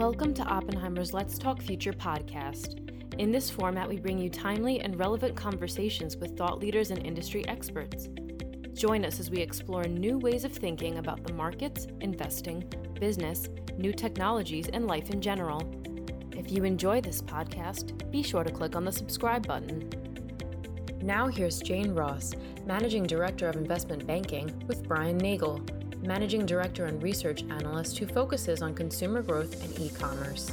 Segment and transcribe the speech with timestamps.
[0.00, 2.88] Welcome to Oppenheimer's Let's Talk Future podcast.
[3.18, 7.46] In this format, we bring you timely and relevant conversations with thought leaders and industry
[7.48, 8.08] experts.
[8.72, 12.64] Join us as we explore new ways of thinking about the markets, investing,
[12.98, 15.70] business, new technologies, and life in general.
[16.32, 19.90] If you enjoy this podcast, be sure to click on the subscribe button.
[21.02, 22.32] Now, here's Jane Ross,
[22.64, 25.60] Managing Director of Investment Banking, with Brian Nagel,
[26.02, 30.50] Managing Director and Research Analyst who focuses on consumer growth and e commerce.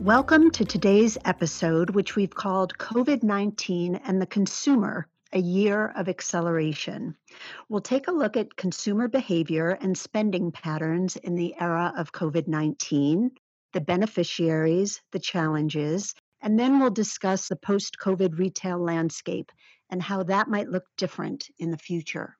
[0.00, 6.08] Welcome to today's episode, which we've called COVID 19 and the Consumer A Year of
[6.08, 7.16] Acceleration.
[7.68, 12.48] We'll take a look at consumer behavior and spending patterns in the era of COVID
[12.48, 13.30] 19,
[13.72, 19.52] the beneficiaries, the challenges, and then we'll discuss the post COVID retail landscape
[19.90, 22.36] and how that might look different in the future.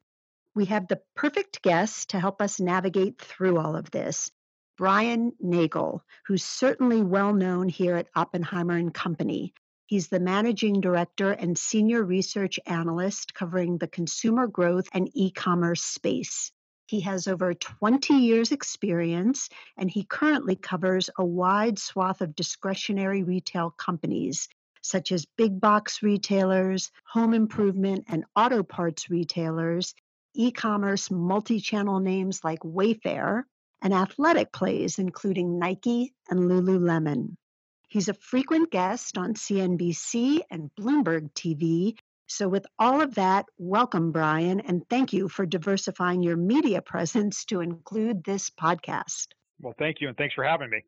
[0.54, 4.30] We have the perfect guest to help us navigate through all of this.
[4.76, 9.52] Brian Nagel, who's certainly well known here at Oppenheimer and Company.
[9.86, 15.82] He's the managing director and senior research analyst covering the consumer growth and e commerce
[15.82, 16.52] space.
[16.88, 23.22] He has over 20 years' experience, and he currently covers a wide swath of discretionary
[23.22, 24.48] retail companies,
[24.80, 29.94] such as big box retailers, home improvement and auto parts retailers,
[30.32, 33.42] e commerce multi channel names like Wayfair,
[33.82, 37.36] and athletic plays, including Nike and Lululemon.
[37.88, 44.12] He's a frequent guest on CNBC and Bloomberg TV so, with all of that, welcome,
[44.12, 49.28] Brian, and thank you for diversifying your media presence to include this podcast.
[49.60, 50.82] Well, thank you, and thanks for having me.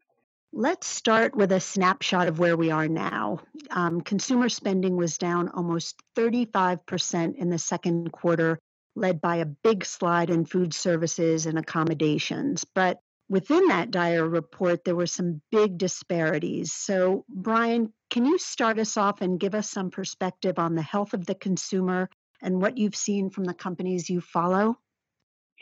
[0.52, 3.40] Let's start with a snapshot of where we are now.
[3.70, 8.58] Um, consumer spending was down almost 35% in the second quarter,
[8.94, 12.64] led by a big slide in food services and accommodations.
[12.64, 12.98] But
[13.30, 16.72] within that dire report, there were some big disparities.
[16.72, 21.14] So, Brian, can you start us off and give us some perspective on the health
[21.14, 22.08] of the consumer
[22.42, 24.78] and what you've seen from the companies you follow?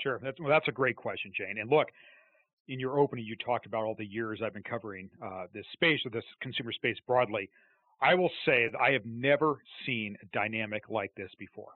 [0.03, 0.19] Sure.
[0.23, 1.59] That's, well, that's a great question, Jane.
[1.61, 1.89] And look,
[2.69, 6.01] in your opening, you talked about all the years I've been covering uh, this space
[6.05, 7.51] or this consumer space broadly.
[8.01, 11.73] I will say that I have never seen a dynamic like this before.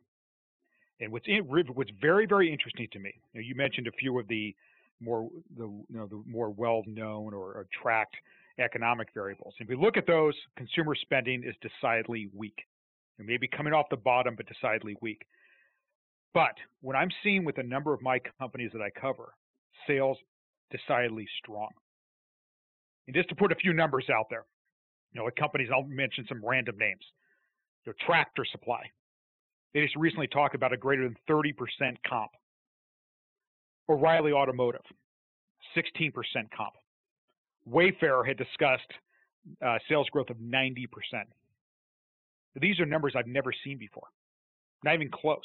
[1.00, 3.12] And what's in, what's very very interesting to me.
[3.32, 4.54] You, know, you mentioned a few of the
[5.00, 8.14] more the you know the more well known or, or tracked
[8.58, 9.54] economic variables.
[9.58, 12.58] If we look at those, consumer spending is decidedly weak.
[13.18, 15.22] It may be coming off the bottom, but decidedly weak.
[16.34, 19.34] But what I'm seeing with a number of my companies that I cover,
[19.86, 20.18] sales
[20.70, 21.68] decidedly strong.
[23.06, 24.44] And just to put a few numbers out there,
[25.12, 27.04] you know, companies, I'll mention some random names.
[28.06, 28.82] Tractor Supply.
[29.74, 31.52] They just recently talked about a greater than 30%
[32.06, 32.30] comp.
[33.88, 34.82] O'Reilly Automotive,
[35.76, 36.12] 16%
[36.56, 36.74] comp.
[37.70, 38.90] Wayfair had discussed
[39.64, 40.86] uh, sales growth of 90%.
[42.60, 44.08] These are numbers I've never seen before,
[44.84, 45.38] not even close.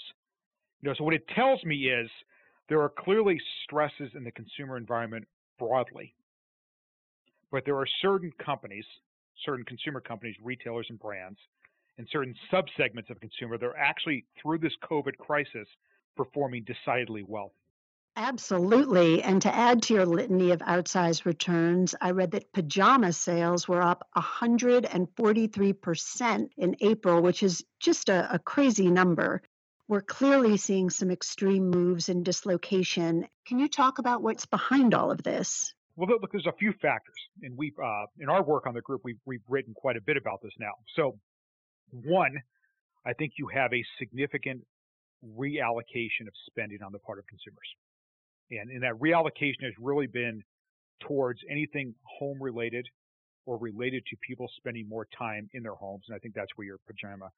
[0.81, 2.09] You know, so what it tells me is
[2.69, 5.25] there are clearly stresses in the consumer environment
[5.57, 6.13] broadly,
[7.51, 8.85] but there are certain companies,
[9.45, 11.39] certain consumer companies, retailers and brands,
[11.97, 15.67] and certain subsegments of consumer that are actually through this COVID crisis
[16.16, 17.53] performing decidedly well.
[18.19, 19.22] Absolutely.
[19.22, 23.83] And to add to your litany of outsized returns, I read that pajama sales were
[23.83, 29.44] up 143% in April, which is just a, a crazy number.
[29.88, 33.28] We're clearly seeing some extreme moves in dislocation.
[33.45, 35.75] Can you talk about what's behind all of this?
[35.95, 37.13] Well, look, there's a few factors,
[37.44, 40.17] and we've uh, in our work on the group, we've we've written quite a bit
[40.17, 40.73] about this now.
[40.95, 41.19] So,
[41.91, 42.41] one,
[43.05, 44.66] I think you have a significant
[45.23, 47.75] reallocation of spending on the part of consumers.
[48.52, 50.41] And, and that reallocation has really been
[51.02, 52.85] towards anything home related
[53.46, 56.03] or related to people spending more time in their homes.
[56.08, 57.30] And I think that's where your pajama,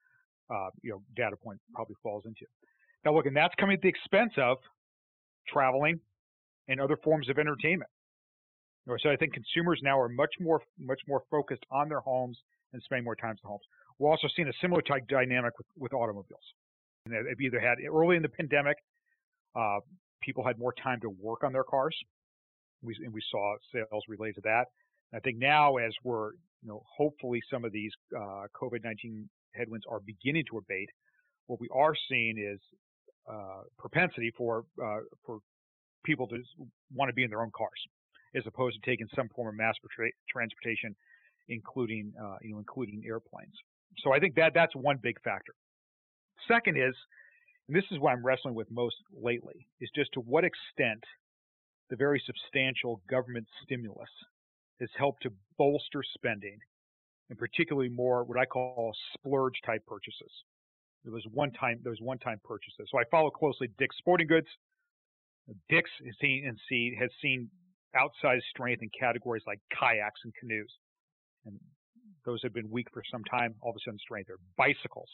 [0.49, 2.45] uh, you know, data point probably falls into.
[3.05, 4.57] Now, look, and that's coming at the expense of
[5.47, 5.99] traveling
[6.67, 7.89] and other forms of entertainment.
[9.03, 12.39] So I think consumers now are much more much more focused on their homes
[12.73, 13.61] and spending more time in homes.
[13.99, 16.41] We're also seeing a similar type dynamic with, with automobiles.
[17.05, 18.77] And they've either had early in the pandemic,
[19.55, 19.79] uh,
[20.21, 21.95] people had more time to work on their cars.
[22.81, 24.65] We, and we saw sales related to that.
[25.13, 26.31] I think now, as we're,
[26.61, 29.25] you know, hopefully some of these uh, COVID-19
[29.55, 30.89] headwinds are beginning to abate,
[31.47, 32.59] what we are seeing is
[33.29, 35.39] uh, propensity for uh, for
[36.05, 36.37] people to
[36.93, 37.81] want to be in their own cars,
[38.35, 39.75] as opposed to taking some form of mass
[40.29, 40.95] transportation,
[41.49, 43.53] including uh, you know including airplanes.
[44.03, 45.53] So I think that that's one big factor.
[46.47, 46.95] Second is
[47.69, 51.03] and this is what I'm wrestling with most lately, is just to what extent
[51.91, 54.09] the very substantial government stimulus
[54.79, 56.57] has helped to bolster spending,
[57.29, 60.31] and particularly more what I call splurge type purchases.
[61.03, 62.87] There was one time there was one time purchases.
[62.91, 64.47] So I follow closely Dick's Sporting Goods.
[65.69, 66.57] Dick's has seen and
[66.99, 67.49] has seen
[67.95, 70.71] outsized strength in categories like kayaks and canoes,
[71.45, 71.59] and
[72.25, 73.53] those have been weak for some time.
[73.61, 74.27] All of a sudden, strength.
[74.27, 75.09] There bicycles.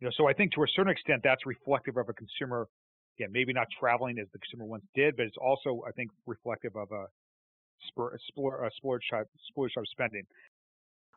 [0.00, 2.68] You know, so I think to a certain extent that's reflective of a consumer,
[3.18, 6.76] again, maybe not traveling as the consumer once did, but it's also I think reflective
[6.76, 7.06] of a,
[7.88, 10.24] spur, a, splur, a splurge type splurge type spending.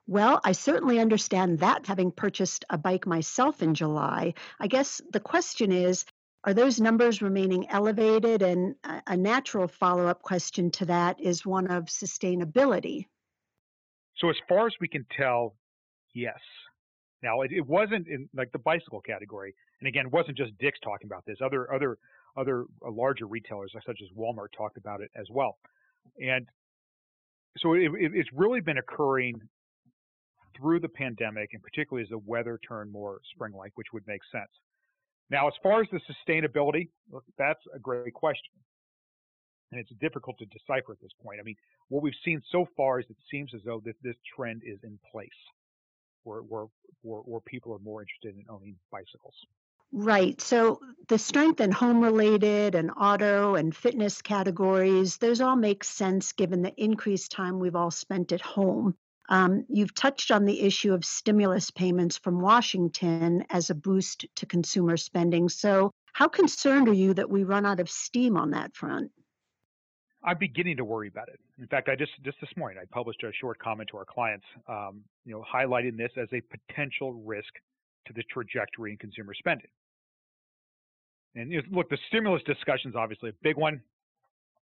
[0.08, 4.34] Well, I certainly understand that having purchased a bike myself in July.
[4.60, 6.06] I guess the question is
[6.44, 8.42] are those numbers remaining elevated?
[8.42, 13.06] And a natural follow up question to that is one of sustainability.
[14.18, 15.56] So, as far as we can tell,
[16.14, 16.40] yes.
[17.24, 20.80] Now, it, it wasn't in like the bicycle category, and again, it wasn't just Dick's
[20.84, 21.38] talking about this.
[21.44, 21.98] Other other
[22.38, 25.58] other uh, larger retailers, such as Walmart, talked about it as well.
[26.20, 26.48] And
[27.58, 29.36] so, it, it, it's really been occurring
[30.58, 34.50] through the pandemic, and particularly as the weather turned more spring-like, which would make sense.
[35.30, 36.90] Now, as far as the sustainability,
[37.38, 38.54] that's a great question.
[39.72, 41.40] And it's difficult to decipher at this point.
[41.40, 41.56] I mean,
[41.88, 45.00] what we've seen so far is it seems as though this, this trend is in
[45.10, 45.30] place,
[46.24, 46.66] where, where,
[47.02, 49.36] where, where people are more interested in owning bicycles.
[49.94, 50.40] Right.
[50.40, 50.80] So
[51.10, 56.62] the strength and home related and auto and fitness categories, those all make sense given
[56.62, 58.96] the increased time we've all spent at home.
[59.28, 64.46] Um, you've touched on the issue of stimulus payments from Washington as a boost to
[64.46, 65.50] consumer spending.
[65.50, 69.12] So, how concerned are you that we run out of steam on that front?
[70.24, 71.40] I'm beginning to worry about it.
[71.60, 74.46] In fact, I just just this morning I published a short comment to our clients,
[74.68, 77.54] um, you know, highlighting this as a potential risk
[78.08, 79.70] to the trajectory in consumer spending.
[81.36, 83.82] And you know, look, the stimulus discussion is obviously a big one.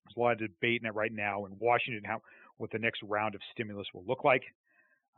[0.06, 2.22] There's a lot of debate in it right now in Washington how
[2.58, 4.44] what the next round of stimulus will look like.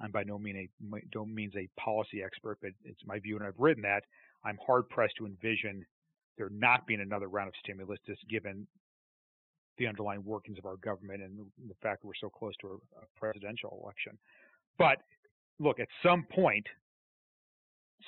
[0.02, 3.46] I'm by no means a don't means a policy expert, but it's my view, and
[3.46, 4.04] I've written that
[4.46, 5.86] I'm hard pressed to envision
[6.38, 8.66] there not being another round of stimulus, just given
[9.80, 12.74] the underlying workings of our government and the fact that we're so close to a,
[12.74, 14.18] a presidential election.
[14.78, 14.98] But
[15.60, 16.66] look, at some point,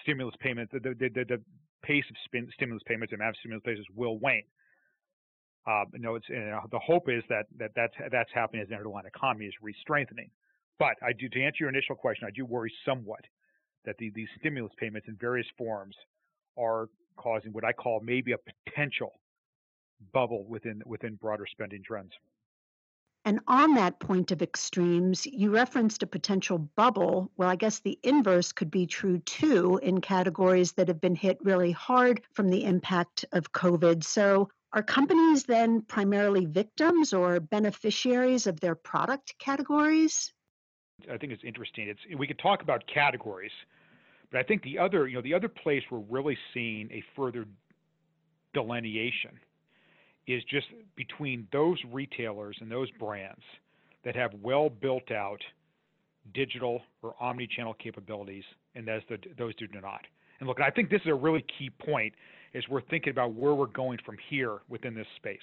[0.03, 1.41] stimulus payments, the, the, the, the
[1.83, 4.43] pace of spin, stimulus payments and massive stimulus payments will wane.
[5.67, 9.05] Uh, no, it's uh, the hope is that, that that's that's happening as the underlying
[9.05, 10.29] economy is re-strengthening.
[10.79, 13.21] But I do to answer your initial question, I do worry somewhat
[13.85, 15.95] that the, these stimulus payments in various forms
[16.57, 16.87] are
[17.17, 19.20] causing what I call maybe a potential
[20.13, 22.11] bubble within within broader spending trends.
[23.23, 27.31] And on that point of extremes, you referenced a potential bubble.
[27.37, 31.37] Well, I guess the inverse could be true too in categories that have been hit
[31.43, 34.03] really hard from the impact of COVID.
[34.03, 40.33] So, are companies then primarily victims or beneficiaries of their product categories?
[41.11, 41.89] I think it's interesting.
[41.89, 43.51] It's we could talk about categories,
[44.31, 47.45] but I think the other, you know, the other place we're really seeing a further
[48.53, 49.31] delineation
[50.33, 53.41] is just between those retailers and those brands
[54.03, 55.39] that have well built out
[56.33, 58.43] digital or omni-channel capabilities,
[58.75, 59.01] and those
[59.37, 60.01] those do not.
[60.39, 62.13] And look, I think this is a really key point
[62.53, 65.39] is we're thinking about where we're going from here within this space.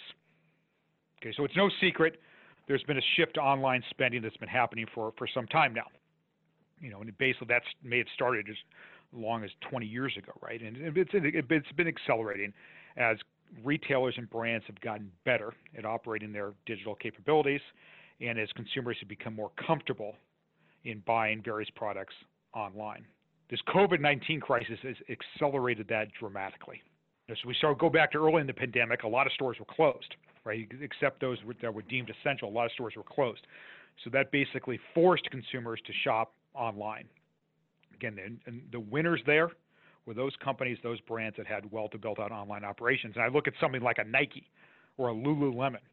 [1.20, 2.20] Okay, so it's no secret
[2.68, 5.86] there's been a shift to online spending that's been happening for, for some time now.
[6.80, 8.56] You know, and basically that's may have started as
[9.12, 10.60] long as 20 years ago, right?
[10.60, 12.52] And it's, it's been accelerating
[12.96, 13.16] as
[13.64, 17.60] retailers and brands have gotten better at operating their digital capabilities
[18.20, 20.16] and as consumers have become more comfortable
[20.84, 22.14] in buying various products
[22.54, 23.04] online.
[23.50, 26.82] This COVID 19 crisis has accelerated that dramatically.
[27.28, 29.66] So we saw go back to early in the pandemic, a lot of stores were
[29.66, 30.14] closed,
[30.44, 30.66] right?
[30.80, 33.46] Except those that were deemed essential, a lot of stores were closed.
[34.04, 37.04] So that basically forced consumers to shop online.
[37.94, 39.50] Again, and the winners there
[40.08, 43.12] were those companies, those brands that had well to build out online operations.
[43.14, 44.50] And I look at something like a Nike
[44.96, 45.84] or a Lululemon.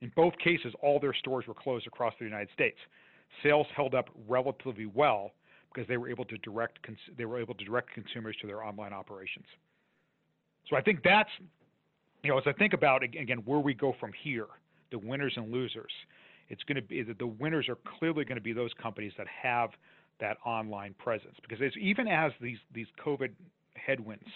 [0.00, 2.76] In both cases, all their stores were closed across the United States.
[3.42, 5.30] Sales held up relatively well
[5.72, 6.78] because they were able to direct
[7.16, 9.46] they were able to direct consumers to their online operations.
[10.68, 11.30] So I think that's,
[12.24, 14.46] you know, as I think about again where we go from here,
[14.90, 15.92] the winners and losers,
[16.48, 19.26] it's going to be that the winners are clearly going to be those companies that
[19.28, 19.70] have
[20.20, 23.30] that online presence because even as these these COVID
[23.74, 24.26] headwinds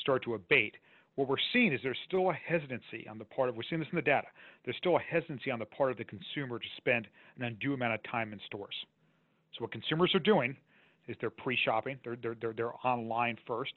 [0.00, 0.76] start to abate,
[1.16, 3.88] what we're seeing is there's still a hesitancy on the part of we're seeing this
[3.90, 4.26] in the data.
[4.64, 7.08] There's still a hesitancy on the part of the consumer to spend
[7.38, 8.74] an undue amount of time in stores.
[9.52, 10.56] So what consumers are doing
[11.08, 13.72] is they're pre-shopping, they're they're they're, they're online first,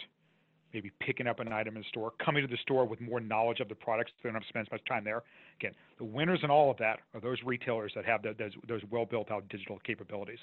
[0.73, 3.59] maybe picking up an item in the store, coming to the store with more knowledge
[3.59, 4.11] of the products.
[4.21, 5.23] They don't have to spend as much time there.
[5.59, 8.81] Again, the winners in all of that are those retailers that have the, those, those
[8.89, 10.39] well built out digital capabilities.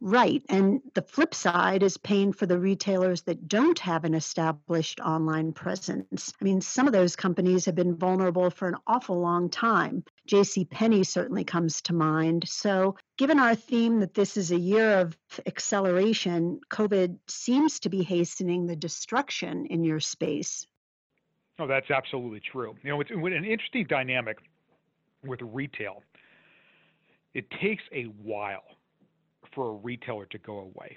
[0.00, 0.44] Right.
[0.48, 5.52] And the flip side is paying for the retailers that don't have an established online
[5.52, 6.32] presence.
[6.40, 10.04] I mean, some of those companies have been vulnerable for an awful long time.
[10.26, 10.66] J.C.
[10.66, 12.48] Penney certainly comes to mind.
[12.48, 18.02] So, given our theme that this is a year of acceleration, COVID seems to be
[18.02, 20.66] hastening the destruction in your space.
[21.58, 22.76] Oh, that's absolutely true.
[22.82, 24.38] You know, it's an interesting dynamic
[25.24, 26.02] with retail.
[27.34, 28.62] It takes a while
[29.52, 30.96] for a retailer to go away.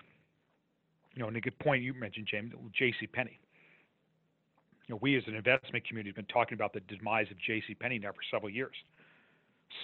[1.15, 3.07] You know, and a good point you mentioned, James, J.C.
[3.07, 3.39] Penney.
[4.87, 7.73] You know, we as an investment community have been talking about the demise of J.C.
[7.73, 8.75] Penney now for several years.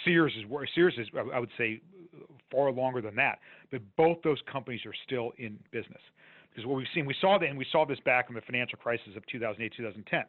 [0.04, 1.82] Sears is Sears is I would say
[2.52, 3.40] far longer than that,
[3.72, 6.02] but both those companies are still in business.
[6.50, 8.80] Because what we've seen, we saw that, and we saw this back in the financial
[8.80, 10.24] crisis of 2008, 2010,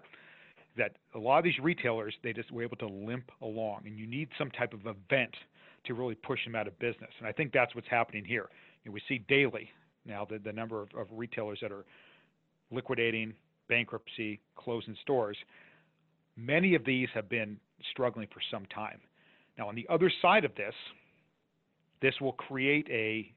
[0.77, 4.07] that a lot of these retailers they just were able to limp along, and you
[4.07, 5.35] need some type of event
[5.87, 7.11] to really push them out of business.
[7.19, 8.49] And I think that's what's happening here.
[8.85, 9.71] You know, we see daily
[10.05, 11.85] now the, the number of, of retailers that are
[12.71, 13.35] liquidating,
[13.69, 15.37] bankruptcy, closing stores.
[16.37, 17.59] Many of these have been
[17.91, 19.01] struggling for some time.
[19.59, 20.75] Now, on the other side of this,
[22.01, 23.33] this will create a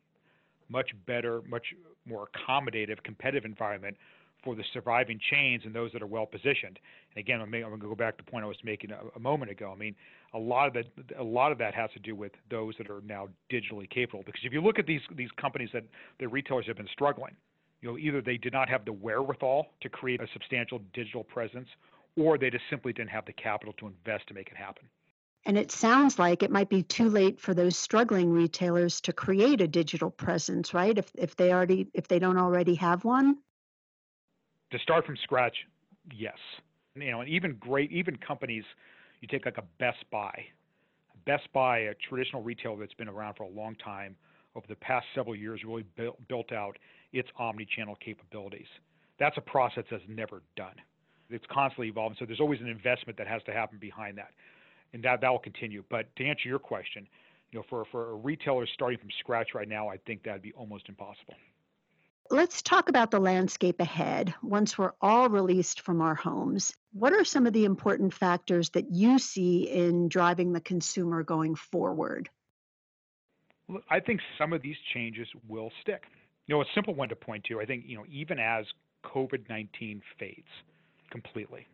[0.69, 1.65] much better, much
[2.05, 3.97] more accommodative, competitive environment
[4.43, 6.79] for the surviving chains and those that are well positioned.
[7.13, 9.19] And again, I'm, going to go back to the point I was making a, a,
[9.19, 9.71] moment ago.
[9.73, 9.95] I mean,
[10.33, 10.85] a lot of that,
[11.19, 14.23] a lot of that has to do with those that are now digitally capable.
[14.25, 15.83] Because if you look at these these companies that
[16.19, 17.35] the retailers have been struggling,
[17.81, 21.67] you know, either they did not have the wherewithal to create a substantial digital presence,
[22.17, 24.85] or they just simply didn't have the capital to invest to make it happen.
[25.45, 29.59] And it sounds like it might be too late for those struggling retailers to create
[29.59, 30.97] a digital presence, right?
[30.97, 33.37] If if they already if they don't already have one
[34.71, 35.55] to start from scratch,
[36.13, 36.37] yes.
[36.95, 38.63] You know, and even great, even companies,
[39.21, 40.45] you take like a Best Buy.
[41.25, 44.15] Best Buy, a traditional retailer that's been around for a long time,
[44.55, 46.77] over the past several years, really built, built out
[47.13, 48.67] its omni-channel capabilities.
[49.19, 50.75] That's a process that's never done.
[51.29, 54.31] It's constantly evolving, so there's always an investment that has to happen behind that,
[54.93, 55.83] and that that will continue.
[55.89, 57.07] But to answer your question,
[57.51, 60.53] you know, for for a retailer starting from scratch right now, I think that'd be
[60.53, 61.35] almost impossible.
[62.29, 66.73] Let's talk about the landscape ahead once we're all released from our homes.
[66.93, 71.55] What are some of the important factors that you see in driving the consumer going
[71.55, 72.29] forward?
[73.89, 76.03] I think some of these changes will stick.
[76.47, 78.65] You know, a simple one to point to, I think, you know, even as
[79.03, 80.47] COVID 19 fades
[81.09, 81.67] completely,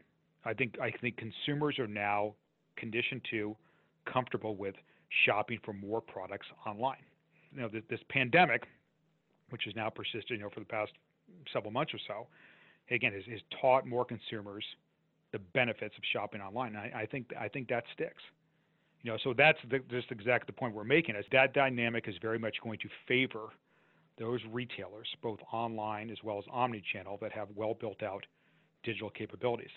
[0.44, 2.34] I think I think consumers are now
[2.78, 3.56] conditioned to,
[4.12, 4.76] comfortable with
[5.26, 7.04] shopping for more products online.
[7.54, 8.68] You know, this, this pandemic
[9.50, 10.92] which has now persisted, you know, for the past
[11.52, 12.28] several months or so,
[12.92, 14.64] again, has, has taught more consumers
[15.32, 16.76] the benefits of shopping online.
[16.76, 18.24] I, I think I think that sticks.
[19.04, 21.16] You know, so that's the, just exactly the point we're making.
[21.16, 23.50] Is that dynamic is very much going to favor
[24.18, 28.26] those retailers, both online as well as omni-channel, that have well built out
[28.84, 29.70] digital capabilities.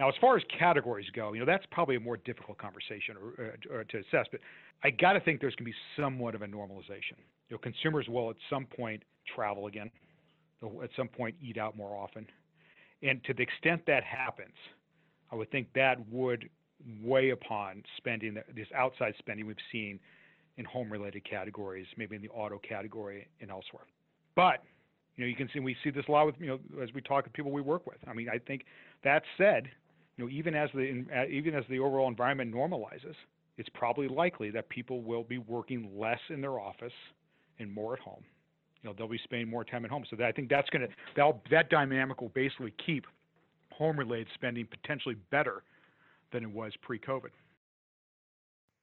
[0.00, 3.54] Now, as far as categories go, you know that's probably a more difficult conversation or,
[3.70, 4.26] or to assess.
[4.32, 4.40] But
[4.82, 7.18] I got to think there's going to be somewhat of a normalization.
[7.50, 9.02] You know, consumers will at some point
[9.36, 9.90] travel again.
[10.62, 12.26] They'll at some point eat out more often,
[13.02, 14.54] and to the extent that happens,
[15.30, 16.48] I would think that would
[17.02, 20.00] weigh upon spending this outside spending we've seen
[20.56, 23.84] in home-related categories, maybe in the auto category and elsewhere.
[24.34, 24.62] But
[25.16, 27.02] you know, you can see we see this a lot with you know as we
[27.02, 27.98] talk to people we work with.
[28.08, 28.64] I mean, I think
[29.04, 29.68] that said,
[30.20, 33.14] know, even as the uh, even as the overall environment normalizes,
[33.56, 36.92] it's probably likely that people will be working less in their office
[37.58, 38.24] and more at home.
[38.82, 40.04] You know, they'll be spending more time at home.
[40.08, 43.06] So that, I think that's going to that that dynamic will basically keep
[43.72, 45.62] home-related spending potentially better
[46.32, 47.30] than it was pre-COVID.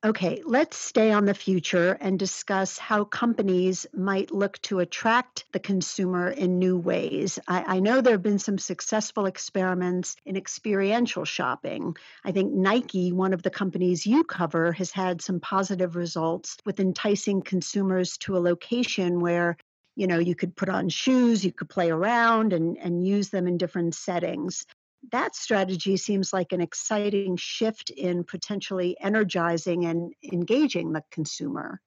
[0.06, 5.60] Okay, let's stay on the future and discuss how companies might look to attract the
[5.60, 7.40] consumer in new ways.
[7.48, 11.98] I, I, know there have been some successful experiments in experiential shopping.
[12.24, 16.80] I think Nike, one of the companies you cover, has had some positive results with
[16.80, 19.58] enticing consumers to a location where
[19.96, 23.48] you know you could put on shoes you could play around and, and use them
[23.48, 24.64] in different settings
[25.12, 31.82] that strategy seems like an exciting shift in potentially energizing and engaging the consumer.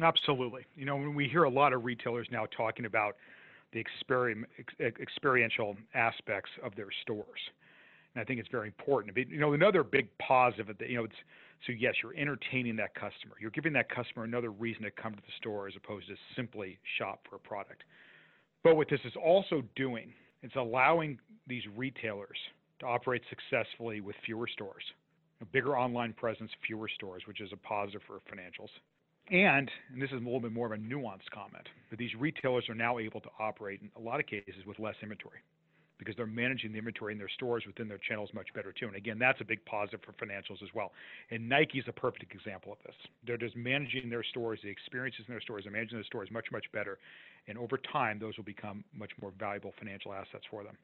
[0.00, 0.66] Absolutely.
[0.74, 3.16] You know, when we hear a lot of retailers now talking about
[3.72, 3.84] the
[4.80, 7.40] experiential aspects of their stores.
[8.14, 9.16] And I think it's very important.
[9.16, 11.14] You know, another big positive that, you know, it's
[11.66, 13.34] so yes, you're entertaining that customer.
[13.40, 16.78] You're giving that customer another reason to come to the store as opposed to simply
[16.98, 17.84] shop for a product.
[18.62, 20.12] But what this is also doing
[20.44, 22.36] It's allowing these retailers
[22.80, 24.84] to operate successfully with fewer stores,
[25.40, 28.68] a bigger online presence, fewer stores, which is a positive for financials.
[29.30, 32.68] And, and this is a little bit more of a nuanced comment, but these retailers
[32.68, 35.38] are now able to operate in a lot of cases with less inventory
[35.98, 38.86] because they're managing the inventory in their stores within their channels much better too.
[38.86, 40.92] And again, that's a big positive for financials as well.
[41.30, 42.94] And Nike is a perfect example of this.
[43.26, 46.46] They're just managing their stores, the experiences in their stores, they're managing their stores much,
[46.52, 46.98] much better.
[47.46, 50.76] And over time, those will become much more valuable financial assets for them.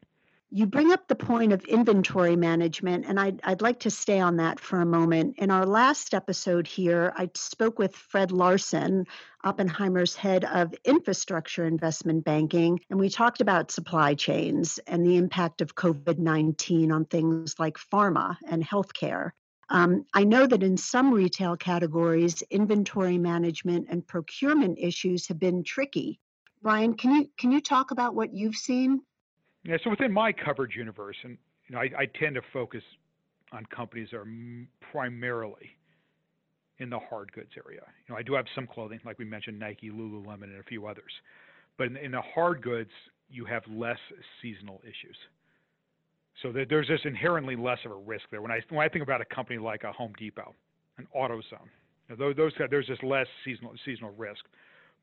[0.53, 4.39] You bring up the point of inventory management, and I'd, I'd like to stay on
[4.39, 5.37] that for a moment.
[5.39, 9.07] In our last episode here, I spoke with Fred Larson,
[9.45, 15.61] Oppenheimer's head of infrastructure investment banking, and we talked about supply chains and the impact
[15.61, 19.31] of COVID 19 on things like pharma and healthcare.
[19.69, 25.63] Um, I know that in some retail categories, inventory management and procurement issues have been
[25.63, 26.19] tricky.
[26.63, 29.01] Brian, can you can you talk about what you've seen?
[29.65, 31.37] Yeah, so within my coverage universe, and
[31.69, 32.83] you know, I, I tend to focus
[33.53, 34.29] on companies that are
[34.93, 35.77] primarily
[36.79, 37.83] in the hard goods area.
[38.07, 40.87] You know, I do have some clothing, like we mentioned, Nike, Lululemon, and a few
[40.87, 41.13] others.
[41.77, 42.91] But in, in the hard goods,
[43.29, 43.99] you have less
[44.43, 45.17] seasonal issues.
[46.43, 48.41] So there's just inherently less of a risk there.
[48.41, 50.55] When I when I think about a company like a Home Depot,
[50.97, 51.69] an AutoZone,
[52.09, 54.45] you know, those, those there's just less seasonal seasonal risk.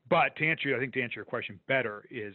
[0.08, 2.34] But to answer, I think to answer your question better is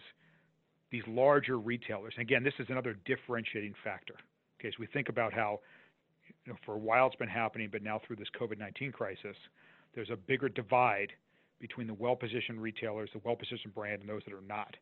[0.92, 2.14] these larger retailers.
[2.18, 4.16] And again, this is another differentiating factor.
[4.60, 5.60] Okay, so we think about how
[6.46, 9.36] you know, for a while it's been happening, but now through this COVID-19 crisis,
[9.96, 11.12] there's a bigger divide
[11.60, 14.76] between the well-positioned retailers, the well-positioned brand, and those that are not.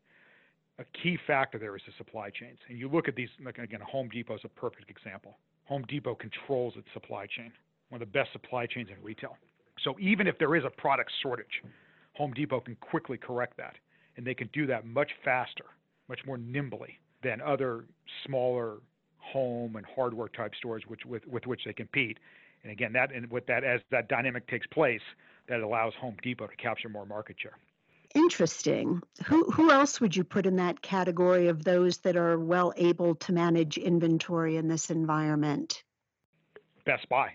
[0.79, 2.57] A key factor there is the supply chains.
[2.69, 5.37] And you look at these, again, Home Depot is a perfect example.
[5.65, 7.51] Home Depot controls its supply chain,
[7.89, 9.37] one of the best supply chains in retail.
[9.83, 11.61] So even if there is a product shortage,
[12.21, 13.77] Home Depot can quickly correct that,
[14.15, 15.65] and they can do that much faster
[16.07, 17.85] much more nimbly than other
[18.25, 18.75] smaller
[19.17, 22.19] home and hardware type stores which, with, with which they compete.
[22.61, 25.01] And again, that and with that as that dynamic takes place,
[25.47, 27.57] that allows Home Depot to capture more market share.
[28.13, 29.01] Interesting.
[29.25, 33.15] Who who else would you put in that category of those that are well able
[33.15, 35.81] to manage inventory in this environment?
[36.85, 37.31] Best Buy.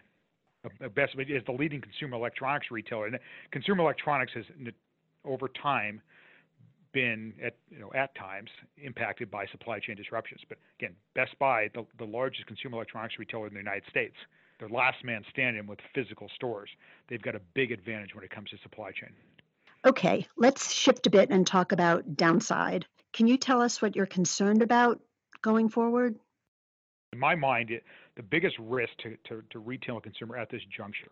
[0.94, 3.18] Best is the leading consumer electronics retailer, and
[3.50, 4.44] consumer electronics has
[5.24, 6.00] over time
[6.92, 8.48] been at you know at times
[8.79, 10.40] impacted by supply chain disruptions.
[10.48, 14.14] But again, Best Buy, the, the largest consumer electronics retailer in the United States,
[14.59, 16.70] they're last man standing with physical stores.
[17.09, 19.11] They've got a big advantage when it comes to supply chain.
[19.85, 22.87] Okay, let's shift a bit and talk about downside.
[23.12, 25.00] Can you tell us what you're concerned about
[25.42, 26.18] going forward?
[27.12, 27.85] In my mind, it,
[28.16, 31.11] the biggest risk to, to, to retail and consumer at this juncture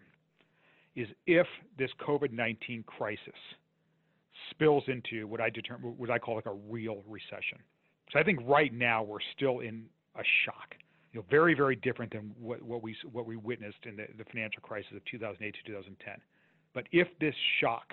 [0.97, 1.47] is if
[1.79, 3.33] this COVID 19 crisis
[4.51, 7.59] spills into what I determine what I call like a real recession.
[8.13, 9.85] So I think right now we're still in
[10.17, 10.75] a shock.
[11.13, 14.25] You know, very very different than what, what we what we witnessed in the, the
[14.25, 16.15] financial crisis of 2008 to 2010.
[16.75, 17.93] But if this shock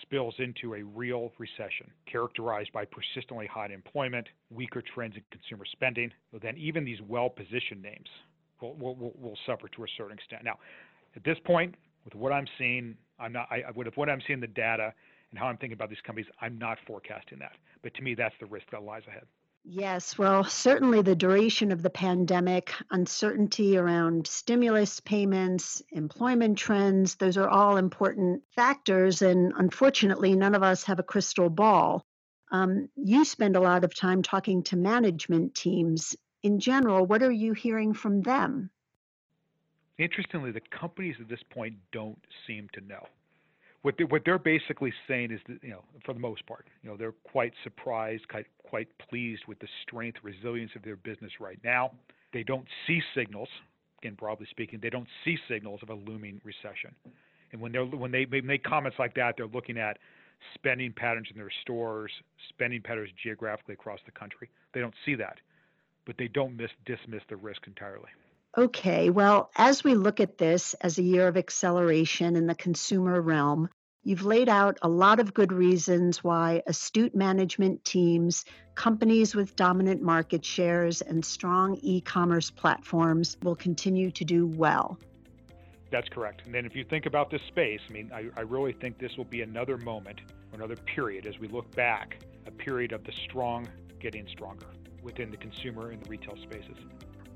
[0.00, 6.10] spills into a real recession characterized by persistently high employment, weaker trends in consumer spending,
[6.42, 8.08] then even these well-positioned names
[8.62, 10.44] will, will, will, suffer to a certain extent.
[10.44, 10.58] Now,
[11.16, 13.48] at this point, with what I'm seeing, I'm not.
[13.50, 14.92] I, with what I'm seeing the data,
[15.30, 17.52] and how I'm thinking about these companies, I'm not forecasting that.
[17.82, 19.24] But to me, that's the risk that lies ahead.
[19.64, 27.36] Yes, well, certainly the duration of the pandemic, uncertainty around stimulus payments, employment trends, those
[27.36, 29.22] are all important factors.
[29.22, 32.04] And unfortunately, none of us have a crystal ball.
[32.50, 36.16] Um, you spend a lot of time talking to management teams.
[36.42, 38.70] In general, what are you hearing from them?
[39.98, 43.06] Interestingly, the companies at this point don't seem to know.
[43.82, 46.90] What they, what they're basically saying is that you know for the most part you
[46.90, 51.58] know they're quite surprised quite quite pleased with the strength resilience of their business right
[51.64, 51.92] now.
[52.32, 53.48] They don't see signals
[54.00, 56.94] again broadly speaking they don't see signals of a looming recession.
[57.50, 59.98] And when they're when they make comments like that they're looking at
[60.54, 62.12] spending patterns in their stores
[62.48, 64.48] spending patterns geographically across the country.
[64.74, 65.38] They don't see that
[66.04, 68.10] but they don't miss, dismiss the risk entirely
[68.58, 73.18] Okay, well, as we look at this as a year of acceleration in the consumer
[73.22, 73.70] realm,
[74.04, 80.02] you've laid out a lot of good reasons why astute management teams, companies with dominant
[80.02, 84.98] market shares, and strong e commerce platforms will continue to do well.
[85.90, 86.42] That's correct.
[86.44, 89.16] And then if you think about this space, I mean, I, I really think this
[89.16, 90.20] will be another moment,
[90.52, 93.66] another period as we look back, a period of the strong
[93.98, 94.66] getting stronger
[95.02, 96.76] within the consumer and the retail spaces.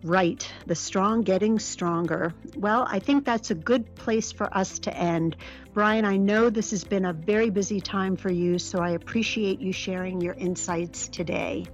[0.02, 2.34] Right, the strong getting stronger.
[2.56, 5.36] Well, I think that's a good place for us to end.
[5.72, 9.60] Brian, I know this has been a very busy time for you, so I appreciate
[9.60, 11.66] you sharing your insights today.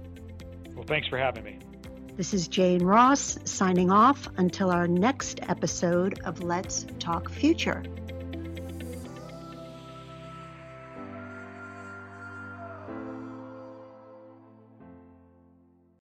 [0.69, 1.59] Well, Well, thanks for having me.
[2.17, 7.83] This is Jane Ross signing off until our next episode of Let's Talk Future.